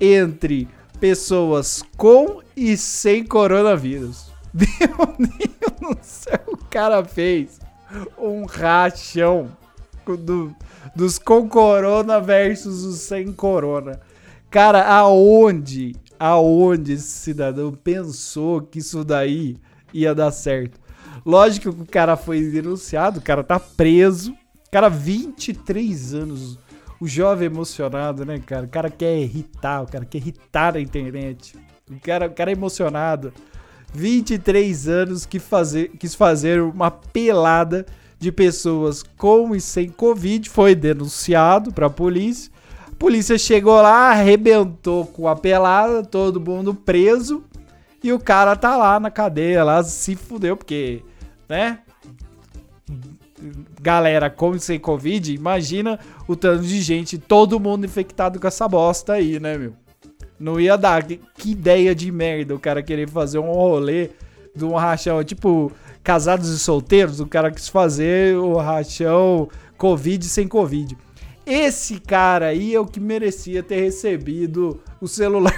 entre 0.00 0.68
pessoas 1.00 1.82
com 1.96 2.40
e 2.56 2.76
sem 2.76 3.24
coronavírus. 3.24 4.32
Meu 4.54 5.16
Deus 5.18 5.96
do 5.96 5.98
céu, 6.02 6.40
o 6.46 6.56
cara 6.56 7.04
fez 7.04 7.58
um 8.16 8.46
rachão 8.46 9.50
do, 10.06 10.54
dos 10.94 11.18
com 11.18 11.48
corona 11.48 12.20
versus 12.20 12.84
os 12.84 13.00
sem 13.00 13.32
corona. 13.32 14.00
Cara, 14.50 14.86
aonde, 14.86 15.96
aonde 16.18 16.92
esse 16.92 17.08
cidadão 17.08 17.72
pensou 17.72 18.62
que 18.62 18.78
isso 18.78 19.04
daí 19.04 19.56
ia 19.92 20.14
dar 20.14 20.30
certo? 20.30 20.80
Lógico 21.24 21.72
que 21.72 21.82
o 21.82 21.86
cara 21.86 22.16
foi 22.16 22.42
denunciado, 22.42 23.18
o 23.18 23.22
cara 23.22 23.42
tá 23.42 23.58
preso. 23.58 24.34
Cara, 24.70 24.88
23 24.88 26.14
anos. 26.14 26.58
O 27.00 27.06
jovem 27.06 27.46
emocionado, 27.46 28.24
né, 28.24 28.38
cara? 28.38 28.64
O 28.64 28.68
cara 28.68 28.88
quer 28.88 29.18
irritar, 29.18 29.82
o 29.82 29.86
cara 29.86 30.04
quer 30.04 30.18
irritar 30.18 30.76
a 30.76 30.80
internet. 30.80 31.56
O 31.90 32.00
cara, 32.00 32.26
o 32.26 32.32
cara 32.32 32.50
é 32.50 32.54
emocionado. 32.54 33.32
23 33.92 34.88
anos 34.88 35.26
que 35.26 35.38
fazer, 35.38 35.88
quis 35.98 36.14
fazer 36.14 36.60
uma 36.60 36.90
pelada 36.90 37.84
de 38.18 38.32
pessoas 38.32 39.02
com 39.02 39.54
e 39.54 39.60
sem 39.60 39.88
Covid 39.88 40.48
foi 40.48 40.74
denunciado 40.74 41.72
para 41.72 41.86
a 41.86 41.90
polícia. 41.90 42.50
A 42.88 42.94
polícia 42.98 43.36
chegou 43.36 43.74
lá, 43.74 44.10
arrebentou 44.10 45.06
com 45.06 45.28
a 45.28 45.36
pelada, 45.36 46.02
todo 46.02 46.40
mundo 46.40 46.74
preso. 46.74 47.44
E 48.02 48.12
o 48.12 48.18
cara 48.18 48.56
tá 48.56 48.76
lá 48.76 48.98
na 48.98 49.10
cadeia, 49.10 49.64
lá 49.64 49.82
se 49.82 50.14
fudeu, 50.14 50.56
porque, 50.56 51.02
né? 51.48 51.80
Galera 53.82 54.30
com 54.30 54.54
e 54.54 54.60
sem 54.60 54.78
Covid, 54.78 55.34
imagina 55.34 55.98
o 56.26 56.34
tanto 56.34 56.62
de 56.62 56.80
gente, 56.80 57.18
todo 57.18 57.60
mundo 57.60 57.84
infectado 57.84 58.40
com 58.40 58.46
essa 58.46 58.66
bosta 58.66 59.14
aí, 59.14 59.38
né, 59.38 59.58
meu? 59.58 59.74
Não 60.38 60.60
ia 60.60 60.76
dar. 60.76 61.02
Que 61.02 61.50
ideia 61.50 61.94
de 61.94 62.10
merda 62.10 62.54
o 62.54 62.60
cara 62.60 62.82
querer 62.82 63.08
fazer 63.08 63.38
um 63.38 63.52
rolê 63.52 64.10
de 64.54 64.64
um 64.64 64.74
rachão. 64.74 65.22
Tipo, 65.24 65.72
casados 66.06 66.50
e 66.50 66.58
solteiros, 66.60 67.18
o 67.18 67.26
cara 67.26 67.50
quis 67.50 67.68
fazer 67.68 68.36
o 68.36 68.56
rachão 68.58 69.48
Covid 69.76 70.24
sem 70.26 70.46
Covid. 70.46 70.96
Esse 71.44 71.98
cara 71.98 72.46
aí 72.46 72.72
é 72.72 72.78
o 72.78 72.86
que 72.86 73.00
merecia 73.00 73.60
ter 73.60 73.80
recebido 73.80 74.80
o 75.00 75.08
celular 75.08 75.52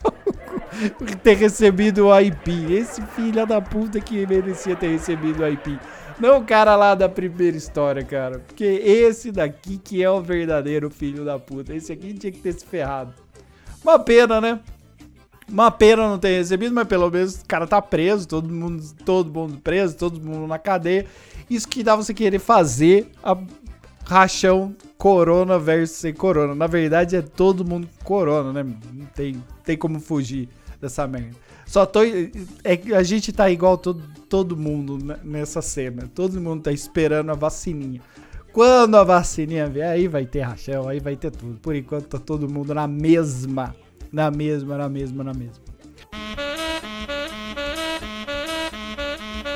ter 1.22 1.36
recebido 1.36 2.06
o 2.06 2.18
IP. 2.18 2.72
Esse 2.72 3.02
filho 3.02 3.46
da 3.46 3.60
puta 3.60 4.00
que 4.00 4.26
merecia 4.26 4.74
ter 4.74 4.88
recebido 4.88 5.42
o 5.42 5.48
IP. 5.48 5.78
Não 6.18 6.38
o 6.38 6.44
cara 6.44 6.74
lá 6.74 6.94
da 6.94 7.06
primeira 7.06 7.56
história, 7.56 8.02
cara. 8.02 8.38
Porque 8.38 8.64
esse 8.64 9.30
daqui 9.30 9.76
que 9.76 10.02
é 10.02 10.08
o 10.08 10.22
verdadeiro 10.22 10.88
filho 10.88 11.26
da 11.26 11.38
puta. 11.38 11.74
Esse 11.74 11.92
aqui 11.92 12.14
tinha 12.14 12.32
que 12.32 12.40
ter 12.40 12.54
se 12.54 12.64
ferrado. 12.64 13.12
Uma 13.84 13.98
pena, 13.98 14.40
né? 14.40 14.60
Uma 15.48 15.70
pena 15.70 16.08
não 16.08 16.18
ter 16.18 16.38
recebido, 16.38 16.74
mas 16.74 16.86
pelo 16.86 17.10
menos 17.10 17.36
o 17.36 17.44
cara 17.46 17.66
tá 17.66 17.82
preso, 17.82 18.26
todo 18.26 18.48
mundo, 18.48 18.82
todo 19.04 19.32
mundo 19.32 19.58
preso, 19.58 19.96
todo 19.96 20.20
mundo 20.20 20.46
na 20.46 20.58
cadeia. 20.58 21.06
Isso 21.50 21.68
que 21.68 21.82
dá 21.82 21.94
você 21.94 22.14
querer 22.14 22.38
fazer 22.38 23.10
a 23.22 23.36
rachão 24.04 24.74
corona 24.96 25.58
versus 25.58 25.96
sem 25.96 26.14
corona. 26.14 26.54
Na 26.54 26.66
verdade 26.66 27.16
é 27.16 27.22
todo 27.22 27.64
mundo 27.64 27.88
corona, 28.04 28.52
né? 28.52 28.62
Não 28.92 29.06
tem, 29.06 29.42
tem 29.64 29.76
como 29.76 30.00
fugir 30.00 30.48
dessa 30.80 31.06
merda. 31.06 31.36
Só 31.66 31.86
tô. 31.86 32.02
É, 32.02 32.96
a 32.96 33.02
gente 33.02 33.32
tá 33.32 33.50
igual 33.50 33.78
todo, 33.78 34.02
todo 34.28 34.56
mundo 34.56 34.98
nessa 35.24 35.62
cena. 35.62 36.10
Todo 36.14 36.40
mundo 36.40 36.62
tá 36.62 36.72
esperando 36.72 37.30
a 37.30 37.34
vacininha. 37.34 38.00
Quando 38.52 38.96
a 38.96 39.04
vacininha 39.04 39.66
vier, 39.66 39.88
aí 39.88 40.06
vai 40.06 40.26
ter 40.26 40.40
rachão, 40.40 40.86
aí 40.86 41.00
vai 41.00 41.16
ter 41.16 41.30
tudo. 41.30 41.58
Por 41.60 41.74
enquanto 41.74 42.08
tá 42.08 42.18
todo 42.18 42.48
mundo 42.48 42.74
na 42.74 42.86
mesma. 42.86 43.74
Na 44.12 44.30
mesma, 44.30 44.76
na 44.76 44.88
mesma, 44.88 45.24
na 45.24 45.32
mesma. 45.32 45.62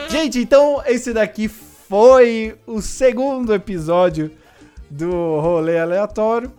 Gente, 0.08 0.38
então 0.38 0.82
esse 0.86 1.12
daqui 1.12 1.46
foi 1.46 2.56
o 2.66 2.80
segundo 2.80 3.52
episódio 3.52 4.30
do 4.90 5.10
Rolê 5.40 5.78
Aleatório. 5.78 6.50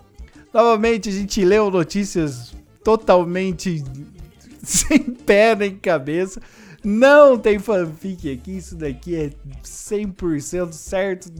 Novamente 0.53 1.09
a 1.09 1.11
gente 1.11 1.43
leu 1.43 1.71
notícias 1.71 2.53
totalmente 2.83 3.83
sem 4.61 4.99
pé 4.99 5.55
nem 5.55 5.75
cabeça. 5.75 6.39
Não 6.83 7.37
tem 7.37 7.57
fanfic 7.57 8.31
aqui, 8.31 8.57
isso 8.57 8.75
daqui 8.75 9.15
é 9.15 9.31
100% 9.63 10.71
certo. 10.71 11.31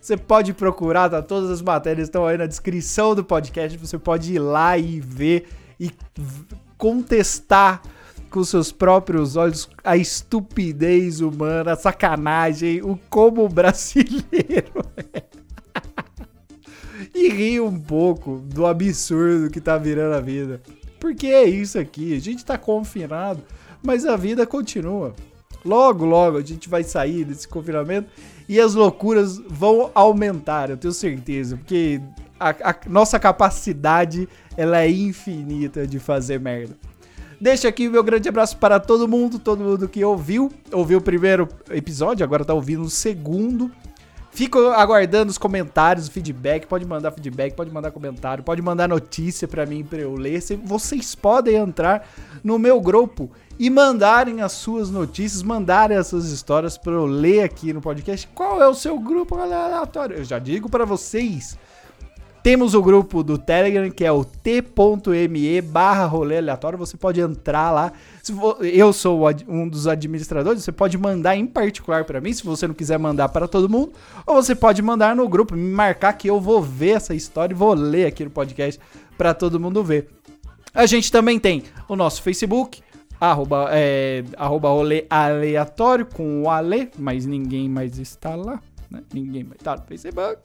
Você 0.00 0.16
pode 0.16 0.52
procurar, 0.52 1.08
tá? 1.08 1.22
Todas 1.22 1.50
as 1.50 1.62
matérias 1.62 2.08
estão 2.08 2.26
aí 2.26 2.36
na 2.36 2.46
descrição 2.46 3.14
do 3.14 3.24
podcast. 3.24 3.78
Você 3.78 3.96
pode 3.96 4.34
ir 4.34 4.38
lá 4.38 4.76
e 4.76 5.00
ver 5.00 5.46
e 5.78 5.90
contestar 6.76 7.82
com 8.30 8.42
seus 8.42 8.72
próprios 8.72 9.36
olhos 9.36 9.68
a 9.84 9.96
estupidez 9.96 11.20
humana, 11.20 11.72
a 11.72 11.76
sacanagem, 11.76 12.82
o 12.82 12.98
como 13.08 13.48
brasileiro 13.48 14.84
é. 15.14 15.22
e 17.14 17.28
rir 17.28 17.60
um 17.60 17.78
pouco 17.78 18.38
do 18.38 18.66
absurdo 18.66 19.50
que 19.50 19.60
tá 19.60 19.78
virando 19.78 20.16
a 20.16 20.20
vida. 20.20 20.60
Porque 20.98 21.28
é 21.28 21.44
isso 21.44 21.78
aqui, 21.78 22.16
a 22.16 22.20
gente 22.20 22.44
tá 22.44 22.58
confinado, 22.58 23.42
mas 23.82 24.04
a 24.04 24.16
vida 24.16 24.44
continua. 24.46 25.14
Logo, 25.64 26.04
logo 26.04 26.36
a 26.36 26.42
gente 26.42 26.68
vai 26.68 26.82
sair 26.82 27.24
desse 27.24 27.46
confinamento 27.46 28.08
e 28.48 28.60
as 28.60 28.74
loucuras 28.74 29.38
vão 29.48 29.90
aumentar, 29.94 30.70
eu 30.70 30.76
tenho 30.76 30.92
certeza, 30.92 31.56
porque 31.56 32.00
a, 32.50 32.70
a 32.70 32.76
nossa 32.86 33.18
capacidade 33.18 34.28
ela 34.56 34.80
é 34.80 34.90
infinita 34.90 35.86
de 35.86 35.98
fazer 35.98 36.38
merda. 36.38 36.76
Deixa 37.40 37.68
aqui 37.68 37.88
meu 37.88 38.02
grande 38.02 38.28
abraço 38.28 38.56
para 38.56 38.78
todo 38.78 39.08
mundo, 39.08 39.38
todo 39.38 39.62
mundo 39.62 39.88
que 39.88 40.04
ouviu, 40.04 40.52
ouviu 40.72 40.98
o 40.98 41.02
primeiro 41.02 41.48
episódio, 41.70 42.24
agora 42.24 42.44
tá 42.44 42.54
ouvindo 42.54 42.82
o 42.82 42.90
segundo. 42.90 43.70
Fico 44.30 44.58
aguardando 44.70 45.30
os 45.30 45.38
comentários, 45.38 46.08
o 46.08 46.10
feedback. 46.10 46.66
Pode 46.66 46.84
mandar 46.84 47.12
feedback, 47.12 47.54
pode 47.54 47.70
mandar 47.70 47.92
comentário, 47.92 48.42
pode 48.42 48.60
mandar 48.60 48.88
notícia 48.88 49.46
para 49.46 49.64
mim 49.64 49.84
para 49.84 50.00
eu 50.00 50.14
ler. 50.14 50.42
Vocês 50.64 51.14
podem 51.14 51.54
entrar 51.54 52.08
no 52.42 52.58
meu 52.58 52.80
grupo 52.80 53.30
e 53.60 53.70
mandarem 53.70 54.42
as 54.42 54.50
suas 54.50 54.90
notícias, 54.90 55.40
mandarem 55.40 55.96
as 55.96 56.08
suas 56.08 56.32
histórias 56.32 56.76
para 56.76 56.94
eu 56.94 57.06
ler 57.06 57.44
aqui 57.44 57.72
no 57.72 57.80
podcast. 57.80 58.28
Qual 58.34 58.60
é 58.60 58.66
o 58.66 58.74
seu 58.74 58.98
grupo 58.98 59.36
aleatório? 59.36 60.16
Eu 60.16 60.24
já 60.24 60.40
digo 60.40 60.68
para 60.68 60.84
vocês. 60.84 61.56
Temos 62.44 62.74
o 62.74 62.82
grupo 62.82 63.22
do 63.22 63.38
Telegram, 63.38 63.90
que 63.90 64.04
é 64.04 64.12
o 64.12 64.22
t.me 64.22 65.62
barra 65.62 66.04
rolê 66.04 66.36
aleatório. 66.36 66.78
Você 66.78 66.94
pode 66.94 67.18
entrar 67.18 67.70
lá. 67.70 67.90
Eu 68.60 68.92
sou 68.92 69.22
um 69.48 69.66
dos 69.66 69.86
administradores, 69.86 70.62
você 70.62 70.70
pode 70.70 70.98
mandar 70.98 71.34
em 71.36 71.46
particular 71.46 72.04
para 72.04 72.20
mim, 72.20 72.34
se 72.34 72.44
você 72.44 72.68
não 72.68 72.74
quiser 72.74 72.98
mandar 72.98 73.30
para 73.30 73.48
todo 73.48 73.66
mundo. 73.66 73.94
Ou 74.26 74.34
você 74.34 74.54
pode 74.54 74.82
mandar 74.82 75.16
no 75.16 75.26
grupo, 75.26 75.56
me 75.56 75.72
marcar 75.72 76.12
que 76.12 76.28
eu 76.28 76.38
vou 76.38 76.60
ver 76.60 76.96
essa 76.96 77.14
história 77.14 77.54
e 77.54 77.56
vou 77.56 77.72
ler 77.72 78.04
aqui 78.04 78.22
no 78.22 78.30
podcast 78.30 78.78
para 79.16 79.32
todo 79.32 79.58
mundo 79.58 79.82
ver. 79.82 80.10
A 80.74 80.84
gente 80.84 81.10
também 81.10 81.38
tem 81.38 81.62
o 81.88 81.96
nosso 81.96 82.20
Facebook, 82.20 82.82
arroba, 83.18 83.68
é, 83.70 84.22
arroba 84.36 84.68
rolê 84.68 85.06
aleatório 85.08 86.04
com 86.04 86.42
o 86.42 86.50
Ale, 86.50 86.90
mas 86.98 87.24
ninguém 87.24 87.70
mais 87.70 87.98
está 87.98 88.34
lá. 88.34 88.60
Né? 88.90 89.02
Ninguém 89.12 89.44
mais 89.44 89.56
está 89.58 89.76
no 89.76 89.82
Facebook. 89.82 90.42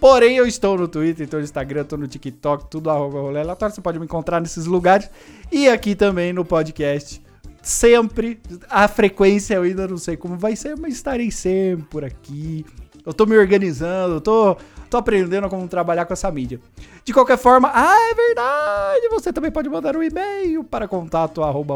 Porém, 0.00 0.36
eu 0.36 0.46
estou 0.46 0.76
no 0.76 0.88
Twitter, 0.88 1.24
estou 1.24 1.40
no 1.40 1.44
Instagram, 1.44 1.82
estou 1.82 1.98
no 1.98 2.06
TikTok, 2.06 2.70
tudo 2.70 2.90
arroba 2.90 3.20
rolê 3.20 3.40
aleatório. 3.40 3.74
Você 3.74 3.80
pode 3.80 3.98
me 3.98 4.04
encontrar 4.04 4.40
nesses 4.40 4.66
lugares. 4.66 5.08
E 5.50 5.68
aqui 5.68 5.94
também 5.94 6.32
no 6.32 6.44
podcast. 6.44 7.22
Sempre. 7.62 8.40
A 8.68 8.86
frequência 8.88 9.54
eu 9.54 9.62
ainda 9.62 9.88
não 9.88 9.96
sei 9.96 10.16
como 10.16 10.36
vai 10.36 10.54
ser, 10.56 10.76
mas 10.76 10.94
estarei 10.94 11.30
sempre 11.30 11.86
por 11.86 12.04
aqui. 12.04 12.64
Eu 13.06 13.12
tô 13.12 13.26
me 13.26 13.36
organizando, 13.36 14.14
eu 14.14 14.20
tô, 14.20 14.56
tô 14.88 14.96
aprendendo 14.96 15.48
como 15.50 15.68
trabalhar 15.68 16.06
com 16.06 16.14
essa 16.14 16.30
mídia. 16.30 16.58
De 17.04 17.12
qualquer 17.12 17.36
forma, 17.36 17.70
ah, 17.74 18.10
é 18.10 18.14
verdade! 18.14 19.08
Você 19.10 19.30
também 19.30 19.50
pode 19.50 19.68
mandar 19.68 19.94
um 19.94 20.02
e-mail 20.02 20.64
para 20.64 20.88
contato 20.88 21.42
arroba 21.42 21.74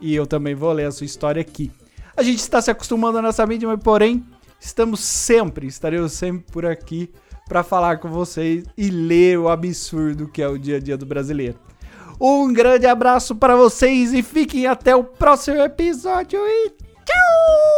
e 0.00 0.14
eu 0.14 0.26
também 0.26 0.54
vou 0.54 0.72
ler 0.72 0.86
a 0.86 0.92
sua 0.92 1.04
história 1.04 1.40
aqui. 1.40 1.72
A 2.16 2.22
gente 2.22 2.38
está 2.38 2.62
se 2.62 2.70
acostumando 2.70 3.20
nessa 3.20 3.44
mídia, 3.46 3.66
mas 3.66 3.80
porém 3.82 4.24
Estamos 4.64 5.00
sempre, 5.00 5.66
estaremos 5.66 6.12
sempre 6.12 6.50
por 6.50 6.64
aqui 6.64 7.10
para 7.46 7.62
falar 7.62 7.98
com 7.98 8.08
vocês 8.08 8.64
e 8.78 8.88
ler 8.88 9.38
o 9.38 9.50
absurdo 9.50 10.26
que 10.26 10.40
é 10.40 10.48
o 10.48 10.58
dia 10.58 10.78
a 10.78 10.80
dia 10.80 10.96
do 10.96 11.04
brasileiro. 11.04 11.58
Um 12.18 12.50
grande 12.50 12.86
abraço 12.86 13.36
para 13.36 13.56
vocês 13.56 14.14
e 14.14 14.22
fiquem 14.22 14.66
até 14.66 14.96
o 14.96 15.04
próximo 15.04 15.60
episódio 15.60 16.40
e 16.40 16.70
tchau! 16.70 17.73